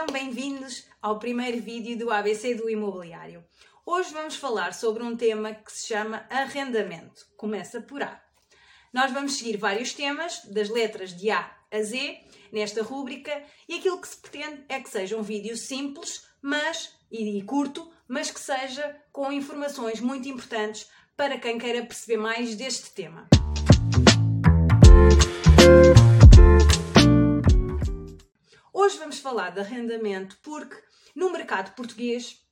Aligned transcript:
então 0.00 0.12
bem-vindos 0.12 0.84
ao 1.02 1.18
primeiro 1.18 1.60
vídeo 1.60 1.98
do 1.98 2.12
ABC 2.12 2.54
do 2.54 2.70
Imobiliário. 2.70 3.44
Hoje 3.84 4.12
vamos 4.12 4.36
falar 4.36 4.72
sobre 4.72 5.02
um 5.02 5.16
tema 5.16 5.52
que 5.52 5.72
se 5.72 5.88
chama 5.88 6.24
arrendamento. 6.30 7.26
Começa 7.36 7.80
por 7.80 8.00
A. 8.04 8.22
Nós 8.92 9.10
vamos 9.10 9.36
seguir 9.36 9.56
vários 9.56 9.92
temas, 9.92 10.44
das 10.44 10.68
letras 10.68 11.12
de 11.12 11.32
A 11.32 11.50
a 11.68 11.82
Z, 11.82 12.16
nesta 12.52 12.80
rúbrica, 12.80 13.42
e 13.68 13.74
aquilo 13.74 14.00
que 14.00 14.06
se 14.06 14.18
pretende 14.18 14.64
é 14.68 14.78
que 14.78 14.88
seja 14.88 15.16
um 15.16 15.22
vídeo 15.22 15.56
simples, 15.56 16.28
mas 16.40 16.94
e 17.10 17.42
curto, 17.42 17.90
mas 18.06 18.30
que 18.30 18.38
seja 18.38 19.02
com 19.10 19.32
informações 19.32 20.00
muito 20.00 20.28
importantes 20.28 20.88
para 21.16 21.38
quem 21.38 21.58
queira 21.58 21.84
perceber 21.84 22.18
mais 22.18 22.54
deste 22.54 22.92
tema. 22.92 23.28
Hoje 28.88 28.96
vamos 28.96 29.18
falar 29.18 29.50
de 29.50 29.60
arrendamento 29.60 30.38
porque 30.42 30.74
no 31.14 31.30
mercado 31.30 31.74
português 31.74 32.42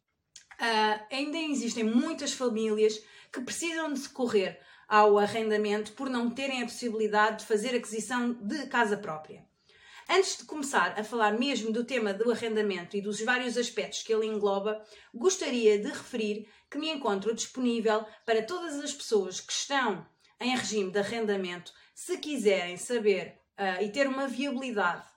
uh, 0.60 1.06
ainda 1.10 1.38
existem 1.38 1.82
muitas 1.82 2.34
famílias 2.34 3.02
que 3.32 3.40
precisam 3.40 3.90
de 3.90 4.00
socorrer 4.00 4.60
ao 4.86 5.18
arrendamento 5.18 5.92
por 5.92 6.10
não 6.10 6.28
terem 6.28 6.60
a 6.60 6.66
possibilidade 6.66 7.38
de 7.38 7.46
fazer 7.46 7.74
aquisição 7.74 8.34
de 8.34 8.66
casa 8.66 8.98
própria. 8.98 9.46
Antes 10.10 10.36
de 10.36 10.44
começar 10.44 11.00
a 11.00 11.02
falar 11.02 11.32
mesmo 11.38 11.72
do 11.72 11.84
tema 11.86 12.12
do 12.12 12.30
arrendamento 12.30 12.98
e 12.98 13.00
dos 13.00 13.18
vários 13.22 13.56
aspectos 13.56 14.02
que 14.02 14.12
ele 14.12 14.26
engloba, 14.26 14.84
gostaria 15.14 15.78
de 15.78 15.88
referir 15.88 16.46
que 16.70 16.76
me 16.76 16.90
encontro 16.90 17.34
disponível 17.34 18.04
para 18.26 18.42
todas 18.42 18.78
as 18.78 18.92
pessoas 18.92 19.40
que 19.40 19.54
estão 19.54 20.06
em 20.38 20.54
regime 20.54 20.90
de 20.90 20.98
arrendamento, 20.98 21.72
se 21.94 22.18
quiserem 22.18 22.76
saber 22.76 23.40
uh, 23.58 23.82
e 23.82 23.88
ter 23.88 24.06
uma 24.06 24.28
viabilidade 24.28 25.15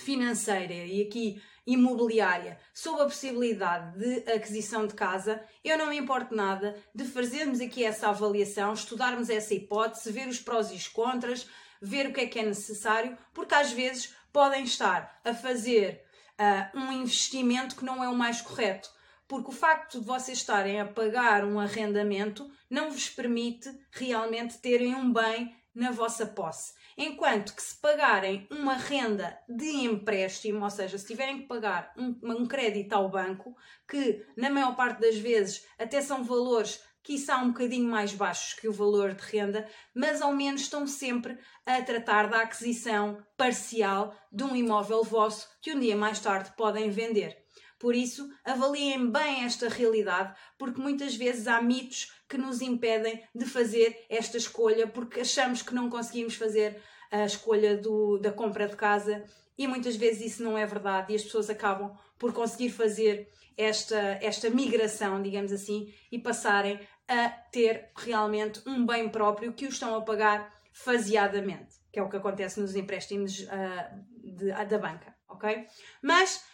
financeira 0.00 0.72
e 0.72 1.02
aqui 1.02 1.42
imobiliária 1.66 2.58
sob 2.74 3.00
a 3.00 3.04
possibilidade 3.04 3.98
de 3.98 4.32
aquisição 4.32 4.86
de 4.86 4.94
casa, 4.94 5.42
eu 5.62 5.78
não 5.78 5.88
me 5.88 5.98
importo 5.98 6.34
nada 6.34 6.76
de 6.94 7.04
fazermos 7.04 7.60
aqui 7.60 7.84
essa 7.84 8.08
avaliação, 8.08 8.72
estudarmos 8.72 9.28
essa 9.28 9.54
hipótese, 9.54 10.10
ver 10.10 10.28
os 10.28 10.40
prós 10.40 10.70
e 10.70 10.74
os 10.74 10.88
contras, 10.88 11.46
ver 11.80 12.08
o 12.08 12.12
que 12.12 12.20
é 12.20 12.26
que 12.26 12.38
é 12.38 12.42
necessário, 12.42 13.16
porque 13.32 13.54
às 13.54 13.72
vezes 13.72 14.14
podem 14.32 14.64
estar 14.64 15.20
a 15.24 15.34
fazer 15.34 16.04
uh, 16.38 16.78
um 16.78 16.92
investimento 16.92 17.76
que 17.76 17.84
não 17.84 18.02
é 18.02 18.08
o 18.08 18.14
mais 18.14 18.40
correto. 18.40 18.90
Porque 19.26 19.50
o 19.50 19.54
facto 19.54 20.00
de 20.00 20.06
vocês 20.06 20.38
estarem 20.38 20.80
a 20.80 20.86
pagar 20.86 21.44
um 21.44 21.60
arrendamento 21.60 22.50
não 22.68 22.90
vos 22.90 23.08
permite 23.08 23.70
realmente 23.92 24.58
terem 24.58 24.94
um 24.94 25.12
bem 25.12 25.54
na 25.74 25.90
vossa 25.90 26.26
posse. 26.26 26.74
Enquanto 26.96 27.54
que 27.54 27.62
se 27.62 27.80
pagarem 27.80 28.46
uma 28.50 28.74
renda 28.74 29.38
de 29.48 29.70
empréstimo, 29.84 30.64
ou 30.64 30.70
seja, 30.70 30.98
se 30.98 31.06
tiverem 31.06 31.40
que 31.40 31.46
pagar 31.46 31.92
um, 31.96 32.18
um 32.22 32.46
crédito 32.46 32.92
ao 32.92 33.08
banco, 33.08 33.56
que 33.88 34.24
na 34.36 34.50
maior 34.50 34.74
parte 34.76 35.00
das 35.00 35.16
vezes 35.16 35.66
até 35.78 36.00
são 36.02 36.24
valores 36.24 36.82
quiçá 37.02 37.38
um 37.38 37.48
bocadinho 37.48 37.90
mais 37.90 38.12
baixos 38.12 38.54
que 38.54 38.68
o 38.68 38.72
valor 38.72 39.14
de 39.14 39.22
renda, 39.22 39.66
mas 39.94 40.20
ao 40.20 40.32
menos 40.32 40.62
estão 40.62 40.86
sempre 40.86 41.38
a 41.64 41.80
tratar 41.82 42.28
da 42.28 42.42
aquisição 42.42 43.24
parcial 43.36 44.14
de 44.30 44.44
um 44.44 44.54
imóvel 44.54 45.02
vosso 45.02 45.48
que 45.62 45.72
um 45.72 45.80
dia 45.80 45.96
mais 45.96 46.20
tarde 46.20 46.52
podem 46.56 46.90
vender. 46.90 47.42
Por 47.80 47.96
isso, 47.96 48.30
avaliem 48.44 49.10
bem 49.10 49.44
esta 49.44 49.66
realidade, 49.66 50.36
porque 50.58 50.78
muitas 50.78 51.16
vezes 51.16 51.48
há 51.48 51.62
mitos 51.62 52.12
que 52.28 52.36
nos 52.36 52.60
impedem 52.60 53.24
de 53.34 53.46
fazer 53.46 54.04
esta 54.10 54.36
escolha, 54.36 54.86
porque 54.86 55.20
achamos 55.20 55.62
que 55.62 55.74
não 55.74 55.88
conseguimos 55.88 56.34
fazer 56.34 56.80
a 57.10 57.24
escolha 57.24 57.78
do, 57.78 58.18
da 58.18 58.30
compra 58.30 58.68
de 58.68 58.76
casa 58.76 59.24
e 59.56 59.66
muitas 59.66 59.96
vezes 59.96 60.34
isso 60.34 60.42
não 60.42 60.58
é 60.58 60.66
verdade 60.66 61.12
e 61.12 61.16
as 61.16 61.24
pessoas 61.24 61.48
acabam 61.48 61.96
por 62.18 62.34
conseguir 62.34 62.68
fazer 62.68 63.28
esta, 63.56 64.18
esta 64.20 64.50
migração, 64.50 65.20
digamos 65.22 65.50
assim, 65.50 65.92
e 66.12 66.18
passarem 66.18 66.78
a 67.08 67.30
ter 67.50 67.90
realmente 67.96 68.60
um 68.66 68.84
bem 68.86 69.08
próprio 69.08 69.54
que 69.54 69.64
o 69.64 69.70
estão 69.70 69.94
a 69.96 70.02
pagar 70.02 70.54
faseadamente, 70.70 71.76
que 71.90 71.98
é 71.98 72.02
o 72.02 72.10
que 72.10 72.16
acontece 72.16 72.60
nos 72.60 72.76
empréstimos 72.76 73.40
uh, 73.40 74.04
de, 74.22 74.52
da 74.52 74.78
banca, 74.78 75.14
ok? 75.28 75.66
Mas 76.02 76.44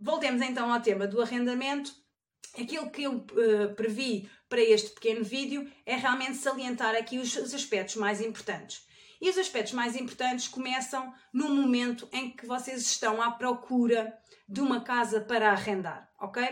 voltemos 0.00 0.40
então 0.42 0.72
ao 0.72 0.80
tema 0.80 1.06
do 1.06 1.20
arrendamento. 1.20 1.92
Aquilo 2.58 2.90
que 2.90 3.02
eu 3.02 3.16
uh, 3.16 3.74
previ 3.76 4.28
para 4.48 4.60
este 4.60 4.90
pequeno 4.90 5.22
vídeo 5.24 5.70
é 5.86 5.94
realmente 5.94 6.36
salientar 6.36 6.96
aqui 6.96 7.18
os, 7.18 7.36
os 7.36 7.54
aspectos 7.54 7.96
mais 7.96 8.20
importantes. 8.20 8.88
E 9.20 9.28
os 9.28 9.36
aspectos 9.36 9.74
mais 9.74 9.94
importantes 9.94 10.48
começam 10.48 11.12
no 11.32 11.50
momento 11.50 12.08
em 12.10 12.30
que 12.30 12.46
vocês 12.46 12.80
estão 12.80 13.20
à 13.20 13.30
procura 13.30 14.18
de 14.48 14.60
uma 14.60 14.80
casa 14.80 15.20
para 15.20 15.50
arrendar, 15.50 16.10
ok? 16.18 16.42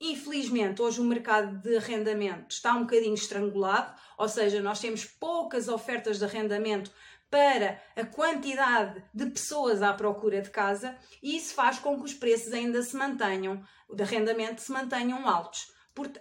Infelizmente, 0.00 0.80
hoje 0.80 1.00
o 1.00 1.04
mercado 1.04 1.60
de 1.60 1.76
arrendamento 1.76 2.54
está 2.54 2.74
um 2.74 2.80
bocadinho 2.80 3.14
estrangulado, 3.14 3.94
ou 4.16 4.28
seja, 4.28 4.62
nós 4.62 4.80
temos 4.80 5.04
poucas 5.04 5.68
ofertas 5.68 6.18
de 6.18 6.24
arrendamento 6.24 6.90
para 7.30 7.80
a 7.94 8.04
quantidade 8.04 9.02
de 9.12 9.26
pessoas 9.26 9.82
à 9.82 9.92
procura 9.92 10.40
de 10.40 10.50
casa 10.50 10.96
e 11.22 11.36
isso 11.36 11.54
faz 11.54 11.78
com 11.78 11.98
que 11.98 12.04
os 12.04 12.14
preços 12.14 12.52
ainda 12.52 12.82
se 12.82 12.96
mantenham, 12.96 13.62
de 13.92 14.02
arrendamento 14.02 14.60
se 14.60 14.72
mantenham 14.72 15.28
altos 15.28 15.72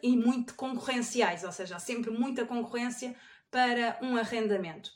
e 0.01 0.17
muito 0.17 0.55
concorrenciais, 0.55 1.43
ou 1.43 1.51
seja, 1.51 1.75
há 1.75 1.79
sempre 1.79 2.09
muita 2.09 2.45
concorrência 2.45 3.15
para 3.51 3.97
um 4.01 4.17
arrendamento. 4.17 4.89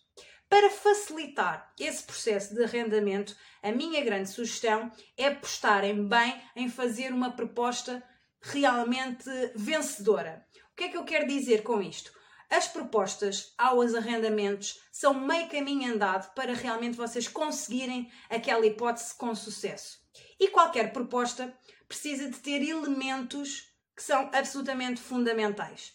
Para 0.50 0.70
facilitar 0.70 1.72
esse 1.80 2.04
processo 2.04 2.54
de 2.54 2.64
arrendamento, 2.64 3.36
a 3.64 3.72
minha 3.72 4.04
grande 4.04 4.30
sugestão 4.30 4.92
é 5.16 5.28
apostarem 5.28 6.08
bem 6.08 6.42
em 6.56 6.68
fazer 6.68 7.14
uma 7.14 7.32
proposta 7.32 8.04
realmente 8.42 9.30
vencedora. 9.56 10.46
O 10.72 10.76
que 10.76 10.86
é 10.86 10.90
que 10.90 10.98
eu 10.98 11.06
quero 11.06 11.28
dizer 11.28 11.64
com 11.64 11.82
isto? 11.82 12.12
As 12.51 12.67
propostas 12.67 13.53
aos 13.57 13.95
arrendamentos 13.95 14.81
são 14.91 15.13
meio 15.13 15.47
caminho 15.47 15.94
andado 15.94 16.34
para 16.34 16.53
realmente 16.53 16.97
vocês 16.97 17.25
conseguirem 17.25 18.12
aquela 18.29 18.66
hipótese 18.66 19.16
com 19.16 19.34
sucesso. 19.34 20.00
E 20.38 20.50
qualquer 20.50 20.91
proposta 20.91 21.57
precisa 21.88 22.29
de 22.29 22.38
ter 22.39 22.62
elementos 22.62 23.72
que 23.95 24.03
são 24.03 24.29
absolutamente 24.34 25.00
fundamentais. 25.00 25.94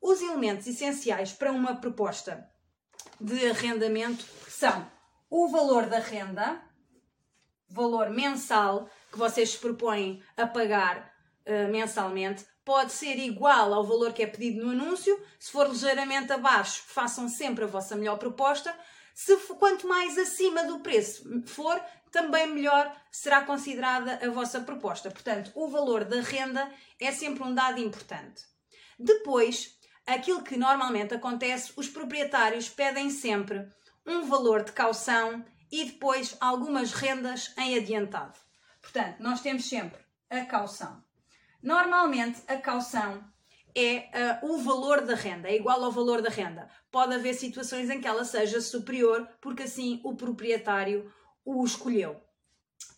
Os 0.00 0.22
elementos 0.22 0.68
essenciais 0.68 1.32
para 1.32 1.50
uma 1.50 1.74
proposta 1.74 2.48
de 3.20 3.50
arrendamento 3.50 4.24
são 4.46 4.88
o 5.28 5.48
valor 5.48 5.86
da 5.86 5.98
renda, 5.98 6.62
valor 7.68 8.10
mensal 8.10 8.88
que 9.10 9.18
vocês 9.18 9.50
se 9.50 9.58
propõem 9.58 10.22
a 10.36 10.46
pagar 10.46 11.12
uh, 11.44 11.68
mensalmente, 11.72 12.46
pode 12.66 12.90
ser 12.92 13.16
igual 13.16 13.72
ao 13.72 13.86
valor 13.86 14.12
que 14.12 14.24
é 14.24 14.26
pedido 14.26 14.66
no 14.66 14.72
anúncio. 14.72 15.16
Se 15.38 15.52
for 15.52 15.68
ligeiramente 15.68 16.32
abaixo, 16.32 16.82
façam 16.88 17.28
sempre 17.28 17.62
a 17.62 17.68
vossa 17.68 17.94
melhor 17.94 18.18
proposta. 18.18 18.76
Se 19.14 19.36
for, 19.36 19.56
quanto 19.56 19.86
mais 19.86 20.18
acima 20.18 20.64
do 20.64 20.80
preço 20.80 21.24
for, 21.46 21.80
também 22.10 22.48
melhor 22.48 22.92
será 23.08 23.42
considerada 23.42 24.18
a 24.20 24.30
vossa 24.30 24.60
proposta. 24.60 25.12
Portanto, 25.12 25.52
o 25.54 25.68
valor 25.68 26.04
da 26.04 26.20
renda 26.20 26.68
é 27.00 27.12
sempre 27.12 27.44
um 27.44 27.54
dado 27.54 27.78
importante. 27.78 28.42
Depois, 28.98 29.78
aquilo 30.04 30.42
que 30.42 30.56
normalmente 30.56 31.14
acontece, 31.14 31.72
os 31.76 31.88
proprietários 31.88 32.68
pedem 32.68 33.10
sempre 33.10 33.64
um 34.04 34.26
valor 34.26 34.64
de 34.64 34.72
caução 34.72 35.44
e 35.70 35.84
depois 35.84 36.36
algumas 36.40 36.92
rendas 36.92 37.54
em 37.56 37.76
adiantado. 37.76 38.36
Portanto, 38.82 39.20
nós 39.20 39.40
temos 39.40 39.68
sempre 39.68 40.00
a 40.28 40.44
caução. 40.44 41.05
Normalmente, 41.62 42.42
a 42.46 42.56
caução 42.56 43.24
é 43.74 44.08
uh, 44.42 44.52
o 44.52 44.58
valor 44.58 45.02
da 45.02 45.14
renda, 45.14 45.48
é 45.48 45.56
igual 45.56 45.84
ao 45.84 45.92
valor 45.92 46.22
da 46.22 46.30
renda. 46.30 46.68
Pode 46.90 47.14
haver 47.14 47.34
situações 47.34 47.90
em 47.90 48.00
que 48.00 48.08
ela 48.08 48.24
seja 48.24 48.60
superior, 48.60 49.28
porque 49.40 49.64
assim 49.64 50.00
o 50.02 50.16
proprietário 50.16 51.12
o 51.44 51.64
escolheu. 51.64 52.20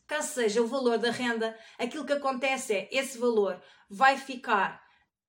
Caso 0.06 0.34
seja 0.34 0.62
o 0.62 0.66
valor 0.66 0.99
da 0.99 1.10
renda, 1.10 1.56
aquilo 1.78 2.05
que 2.05 2.12
acontece 2.12 2.72
é 2.72 2.88
esse 2.93 3.19
valor 3.19 3.60
vai 3.90 4.16
ficar 4.16 4.82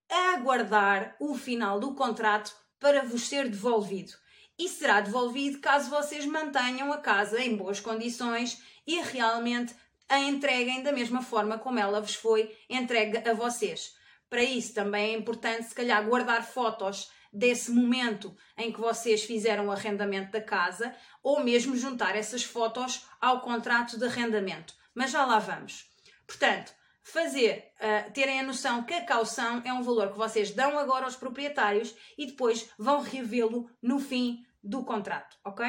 aguardar 0.09 1.15
o 1.19 1.35
final 1.35 1.79
do 1.79 1.93
contrato 1.93 2.55
para 2.79 3.03
vos 3.03 3.27
ser 3.27 3.49
devolvido. 3.49 4.13
E 4.57 4.67
será 4.67 5.01
devolvido 5.01 5.59
caso 5.59 5.89
vocês 5.89 6.25
mantenham 6.25 6.91
a 6.91 6.97
casa 6.97 7.41
em 7.41 7.55
boas 7.55 7.79
condições 7.79 8.61
e 8.85 9.01
realmente 9.01 9.75
a 10.09 10.19
entreguem 10.19 10.81
da 10.81 10.91
mesma 10.91 11.21
forma 11.21 11.57
como 11.57 11.79
ela 11.79 12.01
vos 12.01 12.15
foi 12.15 12.57
entregue 12.69 13.29
a 13.29 13.33
vocês. 13.33 13.93
Para 14.29 14.43
isso 14.43 14.73
também 14.73 15.13
é 15.13 15.17
importante, 15.17 15.69
se 15.69 15.75
calhar, 15.75 16.03
guardar 16.05 16.43
fotos 16.43 17.09
desse 17.31 17.71
momento 17.71 18.35
em 18.57 18.71
que 18.71 18.79
vocês 18.79 19.23
fizeram 19.23 19.67
o 19.67 19.71
arrendamento 19.71 20.31
da 20.31 20.41
casa 20.41 20.95
ou 21.23 21.43
mesmo 21.43 21.75
juntar 21.75 22.15
essas 22.15 22.43
fotos 22.43 23.05
ao 23.21 23.41
contrato 23.41 23.97
de 23.97 24.05
arrendamento. 24.05 24.73
Mas 24.93 25.11
já 25.11 25.25
lá 25.25 25.39
vamos. 25.39 25.87
Portanto, 26.25 26.73
fazer, 27.03 27.71
uh, 27.79 28.11
terem 28.11 28.39
a 28.39 28.43
noção 28.43 28.83
que 28.83 28.93
a 28.93 29.05
caução 29.05 29.61
é 29.65 29.73
um 29.73 29.81
valor 29.81 30.11
que 30.11 30.17
vocês 30.17 30.51
dão 30.51 30.77
agora 30.77 31.05
aos 31.05 31.15
proprietários 31.15 31.95
e 32.17 32.27
depois 32.27 32.69
vão 32.77 33.01
revê-lo 33.01 33.69
no 33.81 33.99
fim 33.99 34.45
do 34.63 34.83
contrato, 34.83 35.37
ok? 35.43 35.65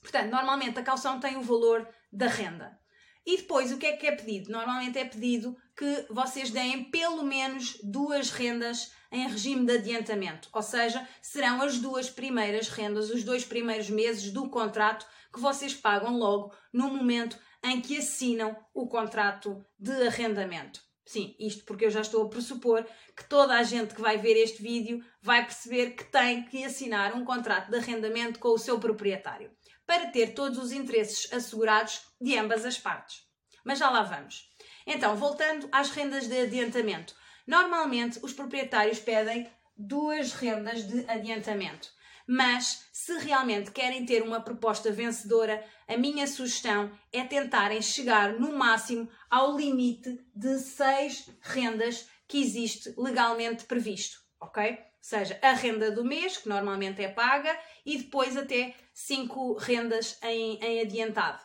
Portanto, 0.00 0.30
normalmente 0.30 0.78
a 0.78 0.82
caução 0.82 1.20
tem 1.20 1.36
o 1.36 1.42
valor 1.42 1.88
da 2.12 2.26
renda. 2.26 2.78
E 3.26 3.38
depois, 3.38 3.72
o 3.72 3.76
que 3.76 3.86
é 3.86 3.96
que 3.96 4.06
é 4.06 4.12
pedido? 4.12 4.52
Normalmente 4.52 4.98
é 4.98 5.04
pedido 5.04 5.56
que 5.76 6.06
vocês 6.08 6.48
deem 6.50 6.84
pelo 6.84 7.24
menos 7.24 7.76
duas 7.82 8.30
rendas 8.30 8.92
em 9.10 9.28
regime 9.28 9.66
de 9.66 9.72
adiantamento, 9.72 10.48
ou 10.52 10.62
seja, 10.62 11.06
serão 11.20 11.60
as 11.60 11.78
duas 11.78 12.08
primeiras 12.08 12.68
rendas, 12.68 13.10
os 13.10 13.24
dois 13.24 13.44
primeiros 13.44 13.90
meses 13.90 14.30
do 14.30 14.48
contrato 14.48 15.06
que 15.32 15.40
vocês 15.40 15.74
pagam 15.74 16.16
logo 16.16 16.54
no 16.72 16.88
momento 16.88 17.36
em 17.64 17.80
que 17.80 17.98
assinam 17.98 18.56
o 18.72 18.86
contrato 18.86 19.66
de 19.76 20.06
arrendamento. 20.06 20.80
Sim, 21.04 21.34
isto 21.38 21.64
porque 21.64 21.86
eu 21.86 21.90
já 21.90 22.02
estou 22.02 22.24
a 22.24 22.28
pressupor 22.28 22.84
que 23.16 23.28
toda 23.28 23.54
a 23.54 23.62
gente 23.62 23.94
que 23.94 24.00
vai 24.00 24.18
ver 24.18 24.36
este 24.36 24.62
vídeo 24.62 25.04
vai 25.20 25.44
perceber 25.44 25.90
que 25.90 26.04
tem 26.04 26.44
que 26.44 26.64
assinar 26.64 27.14
um 27.14 27.24
contrato 27.24 27.70
de 27.70 27.76
arrendamento 27.76 28.38
com 28.38 28.48
o 28.48 28.58
seu 28.58 28.78
proprietário 28.78 29.50
para 29.86 30.08
ter 30.08 30.34
todos 30.34 30.58
os 30.58 30.72
interesses 30.72 31.32
assegurados 31.32 32.02
de 32.20 32.36
ambas 32.36 32.64
as 32.64 32.78
partes. 32.78 33.24
Mas 33.64 33.78
já 33.78 33.88
lá 33.88 34.02
vamos. 34.02 34.50
Então, 34.86 35.16
voltando 35.16 35.68
às 35.72 35.90
rendas 35.90 36.26
de 36.28 36.38
adiantamento. 36.38 37.14
Normalmente, 37.46 38.18
os 38.22 38.32
proprietários 38.32 38.98
pedem 38.98 39.48
duas 39.76 40.32
rendas 40.32 40.86
de 40.86 41.08
adiantamento. 41.08 41.88
Mas, 42.26 42.88
se 42.92 43.16
realmente 43.18 43.70
querem 43.70 44.04
ter 44.04 44.22
uma 44.22 44.40
proposta 44.40 44.90
vencedora, 44.90 45.64
a 45.86 45.96
minha 45.96 46.26
sugestão 46.26 46.90
é 47.12 47.22
tentarem 47.22 47.80
chegar 47.80 48.32
no 48.32 48.56
máximo 48.56 49.08
ao 49.30 49.56
limite 49.56 50.18
de 50.34 50.58
seis 50.58 51.30
rendas 51.40 52.08
que 52.26 52.40
existe 52.40 52.92
legalmente 52.96 53.64
previsto, 53.64 54.18
ok? 54.40 54.76
Seja, 55.06 55.38
a 55.40 55.52
renda 55.52 55.90
do 55.90 56.04
mês, 56.04 56.36
que 56.36 56.48
normalmente 56.48 57.02
é 57.02 57.08
paga, 57.08 57.56
e 57.84 57.98
depois 57.98 58.36
até 58.36 58.74
5 58.92 59.54
rendas 59.54 60.18
em, 60.22 60.58
em 60.60 60.80
adiantado. 60.80 61.40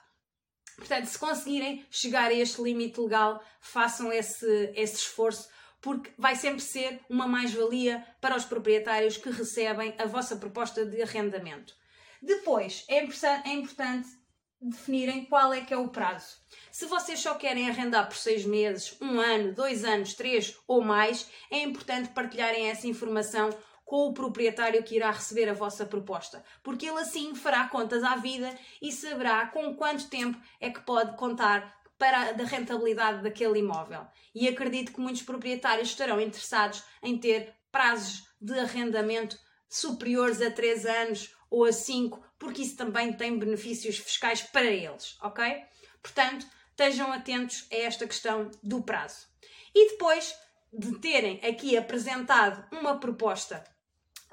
Portanto, 0.78 1.06
se 1.06 1.20
conseguirem 1.20 1.86
chegar 1.92 2.32
a 2.32 2.34
este 2.34 2.60
limite 2.62 3.00
legal, 3.00 3.44
façam 3.60 4.12
esse, 4.12 4.72
esse 4.76 4.96
esforço, 4.96 5.48
porque 5.80 6.12
vai 6.18 6.36
sempre 6.36 6.62
ser 6.62 7.02
uma 7.08 7.28
mais-valia 7.28 8.04
para 8.20 8.36
os 8.36 8.46
proprietários 8.46 9.18
que 9.18 9.30
recebem 9.30 9.94
a 10.00 10.06
vossa 10.06 10.36
proposta 10.38 10.84
de 10.84 11.00
arrendamento. 11.02 11.76
Depois, 12.20 12.84
é, 12.88 12.98
é 12.98 13.54
importante 13.54 14.10
definirem 14.62 15.26
qual 15.26 15.54
é 15.54 15.62
que 15.62 15.74
é 15.74 15.78
o 15.78 15.90
prazo. 15.90 16.38
Se 16.72 16.86
vocês 16.86 17.20
só 17.20 17.34
querem 17.36 17.70
arrendar 17.70 18.08
por 18.08 18.16
seis 18.16 18.46
meses, 18.46 18.96
um 19.02 19.20
ano, 19.20 19.54
dois 19.54 19.84
anos, 19.84 20.14
três 20.14 20.58
ou 20.68 20.82
mais, 20.82 21.30
é 21.50 21.64
importante 21.64 22.10
partilharem 22.10 22.70
essa 22.70 22.88
informação 22.88 23.50
com 23.84 24.08
o 24.08 24.14
proprietário 24.14 24.84
que 24.84 24.96
irá 24.96 25.12
receber 25.12 25.50
a 25.50 25.54
vossa 25.54 25.86
proposta, 25.86 26.42
porque 26.64 26.86
ele 26.86 27.00
assim 27.00 27.36
fará 27.36 27.68
contas 27.68 28.04
à 28.04 28.16
vida 28.16 28.58
e 28.82 28.90
saberá 28.90 29.48
com 29.48 29.76
quanto 29.76 30.08
tempo 30.08 30.40
é 30.62 30.70
que 30.70 30.80
pode 30.80 31.18
contar 31.18 31.76
para 31.98 32.32
a 32.32 32.46
rentabilidade 32.46 33.22
daquele 33.22 33.60
imóvel. 33.60 34.08
E 34.34 34.48
acredito 34.48 34.94
que 34.94 35.02
muitos 35.02 35.24
proprietários 35.24 35.90
estarão 35.90 36.22
interessados 36.22 36.84
em 37.04 37.18
ter 37.18 37.54
prazos 37.72 38.24
de 38.40 38.58
arrendamento 38.58 39.38
superiores 39.68 40.42
a 40.42 40.50
3 40.50 40.86
anos 40.86 41.36
ou 41.50 41.66
a 41.66 41.72
5, 41.72 42.24
porque 42.42 42.64
isso 42.64 42.76
também 42.76 43.14
tem 43.14 43.38
benefícios 43.38 44.00
fiscais 44.00 44.42
para 44.42 44.66
eles, 44.66 45.16
ok? 45.22 45.64
Portanto, 46.02 46.44
estejam 46.72 47.14
atentos 47.14 47.68
a 47.72 47.76
esta 47.76 48.08
questão 48.08 48.50
do 48.64 48.82
prazo. 48.82 49.28
E 49.76 49.92
depois 49.92 50.34
de 50.74 50.98
terem 50.98 51.40
aqui 51.48 51.78
apresentado 51.78 52.68
uma 52.72 53.00
proposta 53.00 53.64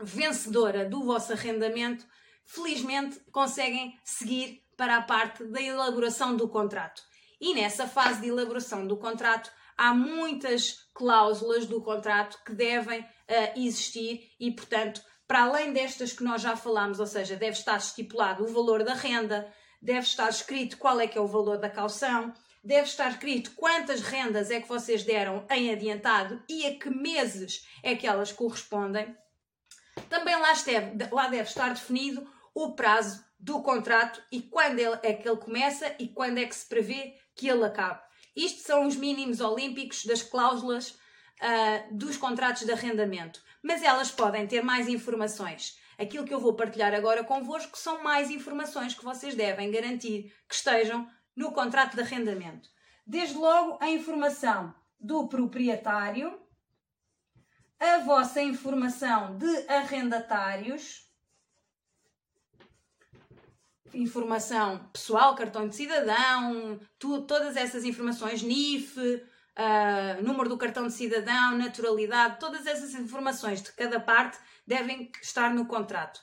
vencedora 0.01 0.89
do 0.89 1.05
vosso 1.05 1.35
arrendamento, 1.35 2.07
felizmente 2.47 3.21
conseguem 3.31 4.01
seguir 4.03 4.65
para 4.75 4.97
a 4.97 5.03
parte 5.03 5.45
da 5.45 5.61
elaboração 5.61 6.35
do 6.35 6.49
contrato. 6.49 7.03
E 7.39 7.53
nessa 7.53 7.87
fase 7.87 8.23
de 8.23 8.29
elaboração 8.29 8.87
do 8.87 8.97
contrato, 8.97 9.53
há 9.77 9.93
muitas 9.93 10.89
cláusulas 10.95 11.67
do 11.67 11.83
contrato 11.83 12.43
que 12.43 12.55
devem 12.55 13.01
uh, 13.01 13.07
existir 13.55 14.33
e, 14.41 14.51
portanto, 14.51 15.03
para 15.29 15.43
além 15.43 15.75
destas 15.75 16.15
que 16.15 16.25
nós 16.25 16.41
já 16.41 16.57
falámos, 16.57 16.99
ou 16.99 17.07
seja, 17.07 17.37
deve 17.37 17.53
estar 17.53 17.77
estipulado 17.77 18.45
o 18.45 18.49
valor 18.49 18.83
da 18.83 18.95
renda, 18.95 19.53
deve 19.81 20.01
estar 20.01 20.31
escrito 20.31 20.79
qual 20.79 20.99
é 20.99 21.07
que 21.07 21.19
é 21.19 21.21
o 21.21 21.27
valor 21.27 21.59
da 21.59 21.69
calção, 21.69 22.33
deve 22.65 22.89
estar 22.89 23.11
escrito 23.11 23.51
quantas 23.51 24.01
rendas 24.01 24.51
é 24.51 24.59
que 24.59 24.67
vocês 24.67 25.05
deram 25.05 25.47
em 25.51 25.71
adiantado 25.71 26.43
e 26.49 26.67
a 26.67 26.79
que 26.79 26.89
meses 26.89 27.69
é 27.83 27.95
que 27.95 28.07
elas 28.07 28.33
correspondem. 28.33 29.15
Também 30.09 30.35
lá, 30.37 30.53
esteve, 30.53 30.97
lá 31.13 31.29
deve 31.29 31.49
estar 31.49 31.75
definido 31.75 32.27
o 32.55 32.73
prazo 32.73 33.23
do 33.39 33.63
contrato 33.63 34.23
e 34.33 34.41
quando 34.41 34.81
é 34.81 35.13
que 35.13 35.29
ele 35.29 35.37
começa 35.37 35.95
e 35.99 36.09
quando 36.09 36.39
é 36.39 36.47
que 36.47 36.55
se 36.55 36.67
prevê 36.67 37.15
que 37.35 37.49
ele 37.49 37.65
acabe. 37.65 38.01
Isto 38.35 38.63
são 38.63 38.87
os 38.87 38.97
mínimos 38.97 39.41
olímpicos 39.41 40.07
das 40.07 40.23
cláusulas 40.23 40.99
uh, 41.43 41.97
dos 41.97 42.17
contratos 42.17 42.65
de 42.65 42.73
arrendamento. 42.73 43.43
Mas 43.63 43.83
elas 43.83 44.11
podem 44.11 44.47
ter 44.47 44.63
mais 44.63 44.89
informações. 44.89 45.79
Aquilo 45.99 46.25
que 46.25 46.33
eu 46.33 46.41
vou 46.41 46.55
partilhar 46.55 46.95
agora 46.95 47.25
convosco 47.25 47.77
são 47.77 48.03
mais 48.03 48.31
informações 48.31 48.95
que 48.95 49.05
vocês 49.05 49.35
devem 49.35 49.71
garantir 49.71 50.33
que 50.49 50.55
estejam 50.55 51.09
no 51.35 51.53
contrato 51.53 51.95
de 51.95 52.03
arrendamento. 52.03 52.69
Desde 53.07 53.37
logo, 53.37 53.79
a 53.81 53.89
informação 53.89 54.75
do 55.01 55.29
proprietário, 55.29 56.39
a 57.81 57.99
vossa 57.99 58.43
informação 58.43 59.37
de 59.39 59.69
arrendatários, 59.69 61.09
informação 63.95 64.89
pessoal, 64.93 65.35
cartão 65.35 65.69
de 65.69 65.75
cidadão, 65.75 66.81
tu, 66.99 67.23
todas 67.23 67.57
essas 67.57 67.85
informações, 67.85 68.43
NIF, 68.43 68.97
uh, 69.59 70.23
número 70.23 70.49
do 70.49 70.57
cartão 70.57 70.87
de 70.87 70.93
cidadão, 70.93 71.59
naturalidade, 71.59 72.39
todas 72.39 72.67
essas 72.67 72.95
informações 72.95 73.61
de 73.61 73.73
cada 73.73 73.99
parte 73.99 74.39
devem 74.67 75.11
estar 75.21 75.53
no 75.53 75.67
contrato. 75.67 76.21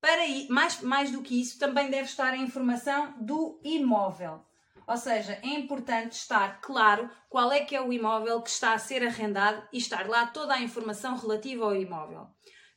Para 0.00 0.22
mais, 0.48 0.80
mais 0.80 1.10
do 1.10 1.20
que 1.20 1.40
isso, 1.40 1.58
também 1.58 1.90
deve 1.90 2.04
estar 2.04 2.32
a 2.32 2.36
informação 2.36 3.14
do 3.20 3.60
imóvel. 3.62 4.44
Ou 4.86 4.96
seja, 4.96 5.38
é 5.42 5.48
importante 5.48 6.12
estar 6.12 6.60
claro 6.60 7.10
qual 7.28 7.52
é 7.52 7.60
que 7.60 7.76
é 7.76 7.80
o 7.80 7.92
imóvel 7.92 8.40
que 8.42 8.50
está 8.50 8.72
a 8.72 8.78
ser 8.78 9.04
arrendado 9.06 9.62
e 9.72 9.78
estar 9.78 10.08
lá 10.08 10.26
toda 10.26 10.54
a 10.54 10.60
informação 10.60 11.16
relativa 11.16 11.64
ao 11.64 11.76
imóvel. 11.76 12.26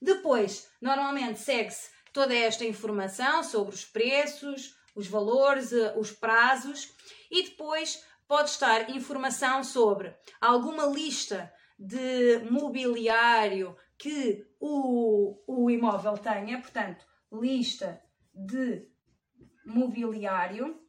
Depois, 0.01 0.69
normalmente 0.81 1.39
segue-se 1.39 1.89
toda 2.11 2.35
esta 2.35 2.65
informação 2.65 3.41
sobre 3.41 3.73
os 3.73 3.85
preços, 3.85 4.75
os 4.95 5.07
valores, 5.07 5.71
eh, 5.73 5.93
os 5.97 6.11
prazos 6.11 6.93
e 7.31 7.43
depois 7.43 8.03
pode 8.33 8.49
estar 8.49 8.89
informação 8.89 9.63
sobre 9.63 10.11
alguma 10.41 10.87
lista 10.87 11.53
de 11.77 12.39
mobiliário 12.49 13.77
que 13.95 14.43
o, 14.59 15.37
o 15.45 15.69
imóvel 15.69 16.17
tenha, 16.17 16.59
portanto, 16.59 17.05
lista 17.31 18.01
de 18.33 18.89
mobiliário. 19.63 20.81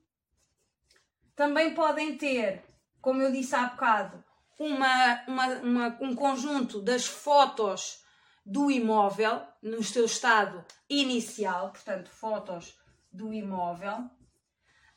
Também 1.36 1.74
podem 1.74 2.16
ter, 2.16 2.64
como 3.02 3.20
eu 3.20 3.30
disse 3.30 3.54
há 3.54 3.66
bocado, 3.66 4.24
uma, 4.58 5.22
uma, 5.28 5.46
uma, 5.56 5.98
um 6.00 6.14
conjunto 6.14 6.80
das 6.80 7.04
fotos 7.04 8.02
do 8.42 8.70
imóvel 8.70 9.42
no 9.62 9.84
seu 9.84 10.06
estado 10.06 10.64
inicial, 10.88 11.72
portanto, 11.72 12.08
fotos 12.08 12.74
do 13.12 13.34
imóvel. 13.34 14.08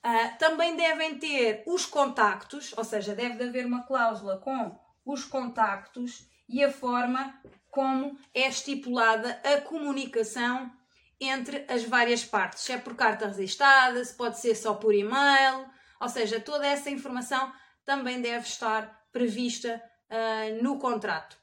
Uh, 0.06 0.38
também 0.38 0.76
devem 0.76 1.18
ter 1.18 1.64
os 1.66 1.86
contactos, 1.86 2.74
ou 2.78 2.84
seja, 2.84 3.16
deve 3.16 3.44
haver 3.44 3.66
uma 3.66 3.84
cláusula 3.86 4.38
com 4.38 4.80
os 5.06 5.26
contactos 5.26 6.28
e 6.48 6.64
a 6.64 6.72
forma 6.72 7.40
como 7.70 8.18
é 8.34 8.48
estipulada 8.48 9.42
a 9.44 9.62
comunicação 9.62 10.72
entre 11.20 11.66
as 11.68 11.84
várias 11.84 12.24
partes. 12.24 12.64
Se 12.64 12.72
é 12.72 12.78
por 12.78 12.96
carta 12.96 13.28
registada, 13.28 14.04
se 14.04 14.16
pode 14.16 14.40
ser 14.40 14.56
só 14.56 14.76
por 14.76 14.94
e-mail, 14.94 15.68
ou 16.00 16.10
seja, 16.10 16.40
toda 16.40 16.66
essa 16.66 16.90
informação 16.90 17.52
também 17.86 18.22
deve 18.22 18.48
estar 18.48 19.08
prevista 19.12 19.82
uh, 20.10 20.64
no 20.64 20.78
contrato. 20.78 21.38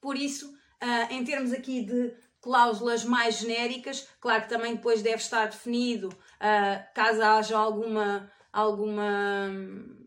Por 0.00 0.16
isso, 0.16 0.50
uh, 0.50 1.12
em 1.12 1.24
termos 1.24 1.52
aqui 1.52 1.82
de 1.82 2.14
cláusulas 2.44 3.04
mais 3.04 3.38
genéricas, 3.38 4.06
claro 4.20 4.42
que 4.42 4.50
também 4.50 4.74
depois 4.74 5.00
deve 5.00 5.16
estar 5.16 5.46
definido, 5.46 6.08
uh, 6.08 6.94
caso 6.94 7.22
haja 7.22 7.56
alguma, 7.56 8.30
alguma, 8.52 9.50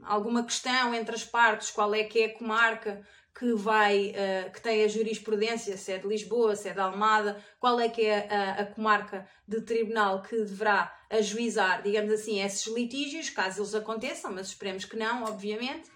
alguma 0.03 0.44
questão 0.44 0.94
entre 0.94 1.15
as 1.15 1.25
partes, 1.25 1.72
qual 1.72 1.96
é 1.96 2.03
que 2.03 2.20
é 2.20 2.25
a 2.25 2.38
comarca 2.38 3.01
que 3.36 3.53
vai, 3.53 4.12
uh, 4.12 4.51
que 4.51 4.62
tem 4.62 4.84
a 4.84 4.88
jurisprudência, 4.88 5.75
se 5.77 5.91
é 5.91 5.98
de 5.98 6.08
Lisboa, 6.08 6.56
se 6.56 6.70
é 6.70 6.74
de 6.74 6.79
Almada, 6.79 7.44
qual 7.60 7.79
é 7.79 7.89
que 7.89 8.06
é 8.06 8.27
a, 8.32 8.62
a, 8.62 8.65
comarca 8.67 9.27
de 9.48 9.62
tribunal 9.62 10.22
que 10.22 10.38
deverá 10.38 10.96
ajuizar, 11.10 11.82
digamos 11.82 12.12
assim, 12.12 12.39
esses 12.39 12.67
litígios, 12.72 13.32
caso 13.32 13.62
eles 13.62 13.74
aconteçam, 13.74 14.32
mas 14.32 14.50
esperemos 14.50 14.86
que 14.86 14.96
não, 14.96 15.24
obviamente. 15.24 15.89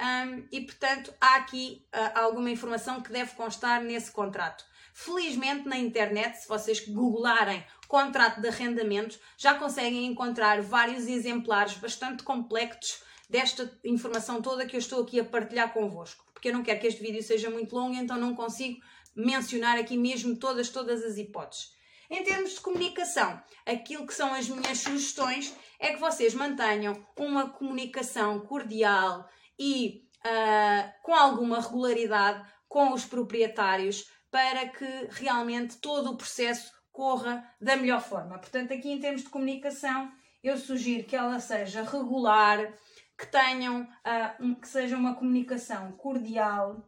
Um, 0.00 0.48
e 0.50 0.62
portanto 0.62 1.12
há 1.20 1.36
aqui 1.36 1.86
uh, 1.94 2.18
alguma 2.18 2.50
informação 2.50 3.02
que 3.02 3.12
deve 3.12 3.34
constar 3.34 3.82
nesse 3.82 4.10
contrato. 4.10 4.64
Felizmente, 4.92 5.66
na 5.66 5.78
internet, 5.78 6.36
se 6.36 6.48
vocês 6.48 6.86
googlarem 6.86 7.64
contrato 7.88 8.40
de 8.40 8.48
arrendamento, 8.48 9.18
já 9.36 9.54
conseguem 9.54 10.06
encontrar 10.06 10.62
vários 10.62 11.06
exemplares 11.06 11.74
bastante 11.74 12.22
complexos 12.22 13.02
desta 13.28 13.78
informação 13.84 14.42
toda 14.42 14.66
que 14.66 14.76
eu 14.76 14.80
estou 14.80 15.02
aqui 15.02 15.18
a 15.20 15.24
partilhar 15.24 15.72
convosco. 15.72 16.24
Porque 16.32 16.48
eu 16.48 16.52
não 16.52 16.62
quero 16.62 16.80
que 16.80 16.86
este 16.86 17.02
vídeo 17.02 17.22
seja 17.22 17.50
muito 17.50 17.74
longo, 17.74 17.94
então 17.94 18.18
não 18.18 18.34
consigo 18.34 18.80
mencionar 19.14 19.78
aqui 19.78 19.96
mesmo 19.96 20.36
todas, 20.36 20.68
todas 20.68 21.02
as 21.04 21.16
hipóteses. 21.16 21.72
Em 22.10 22.22
termos 22.24 22.54
de 22.54 22.60
comunicação, 22.60 23.42
aquilo 23.64 24.06
que 24.06 24.12
são 24.12 24.34
as 24.34 24.48
minhas 24.48 24.78
sugestões 24.78 25.54
é 25.78 25.94
que 25.94 26.00
vocês 26.00 26.34
mantenham 26.34 27.06
uma 27.16 27.48
comunicação 27.48 28.40
cordial 28.40 29.26
e 29.58 30.02
uh, 30.24 30.92
com 31.02 31.14
alguma 31.14 31.60
regularidade 31.60 32.46
com 32.68 32.92
os 32.92 33.04
proprietários 33.04 34.10
para 34.32 34.66
que 34.70 35.08
realmente 35.10 35.76
todo 35.76 36.10
o 36.10 36.16
processo 36.16 36.72
corra 36.90 37.46
da 37.60 37.76
melhor 37.76 38.00
forma. 38.00 38.38
Portanto, 38.38 38.72
aqui 38.72 38.90
em 38.90 38.98
termos 38.98 39.22
de 39.22 39.28
comunicação, 39.28 40.10
eu 40.42 40.56
sugiro 40.56 41.04
que 41.04 41.14
ela 41.14 41.38
seja 41.38 41.82
regular, 41.82 42.72
que 43.16 43.26
tenham, 43.26 43.82
uh, 43.82 44.56
que 44.56 44.66
seja 44.66 44.96
uma 44.96 45.14
comunicação 45.14 45.92
cordial 45.92 46.82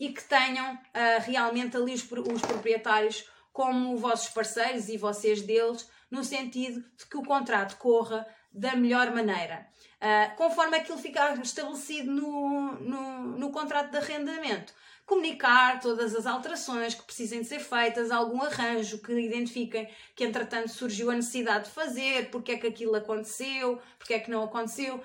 e 0.00 0.14
que 0.14 0.24
tenham 0.24 0.74
uh, 0.74 1.20
realmente 1.20 1.76
ali 1.76 1.92
os, 1.92 2.02
os 2.02 2.42
proprietários 2.42 3.28
como 3.52 3.96
vossos 3.98 4.30
parceiros 4.30 4.88
e 4.88 4.96
vocês 4.96 5.42
deles, 5.42 5.88
no 6.10 6.24
sentido 6.24 6.80
de 6.96 7.06
que 7.06 7.18
o 7.18 7.22
contrato 7.22 7.76
corra 7.76 8.26
da 8.50 8.74
melhor 8.74 9.10
maneira. 9.12 9.68
Uh, 10.00 10.36
conforme 10.36 10.78
aquilo 10.78 10.96
ficar 10.96 11.38
estabelecido 11.38 12.10
no, 12.10 12.72
no, 12.80 13.38
no, 13.38 13.50
contrato 13.50 13.90
de 13.90 13.98
arrendamento. 13.98 14.72
Comunicar 15.06 15.80
todas 15.80 16.14
as 16.14 16.26
alterações 16.26 16.94
que 16.94 17.02
precisem 17.02 17.42
de 17.42 17.46
ser 17.46 17.60
feitas, 17.60 18.10
algum 18.10 18.42
arranjo 18.42 18.98
que 19.02 19.12
identifiquem 19.12 19.88
que 20.16 20.24
entretanto 20.24 20.68
surgiu 20.68 21.10
a 21.10 21.14
necessidade 21.14 21.66
de 21.66 21.70
fazer, 21.70 22.30
porque 22.30 22.52
é 22.52 22.58
que 22.58 22.66
aquilo 22.66 22.94
aconteceu, 22.94 23.80
porque 23.98 24.14
é 24.14 24.18
que 24.18 24.30
não 24.30 24.42
aconteceu. 24.42 25.02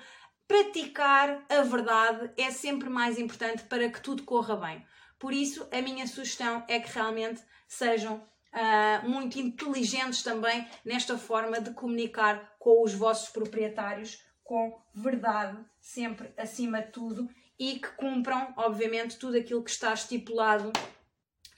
Praticar 0.48 1.44
a 1.48 1.62
verdade 1.62 2.30
é 2.36 2.50
sempre 2.50 2.88
mais 2.88 3.18
importante 3.18 3.64
para 3.64 3.88
que 3.90 4.00
tudo 4.00 4.22
corra 4.22 4.56
bem. 4.56 4.84
Por 5.18 5.34
isso, 5.34 5.68
a 5.70 5.82
minha 5.82 6.06
sugestão 6.06 6.64
é 6.66 6.80
que 6.80 6.90
realmente 6.92 7.42
sejam 7.68 8.16
uh, 8.16 9.08
muito 9.08 9.38
inteligentes 9.38 10.22
também 10.22 10.66
nesta 10.84 11.18
forma 11.18 11.60
de 11.60 11.72
comunicar 11.74 12.56
com 12.58 12.82
os 12.82 12.94
vossos 12.94 13.28
proprietários 13.28 14.18
com 14.42 14.82
verdade, 14.92 15.64
sempre 15.80 16.34
acima 16.36 16.82
de 16.82 16.90
tudo, 16.90 17.28
e 17.60 17.78
que 17.78 17.88
cumpram, 17.88 18.54
obviamente, 18.56 19.18
tudo 19.18 19.36
aquilo 19.36 19.62
que 19.62 19.70
está 19.70 19.92
estipulado 19.92 20.72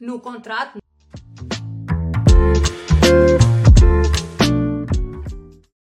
no 0.00 0.18
contrato. 0.18 0.81